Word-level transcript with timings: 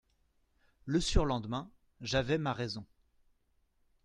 Le 0.85 0.99
surlendemain, 0.99 1.69
j'avais 2.01 2.39
ma 2.39 2.53
raison. 2.53 2.87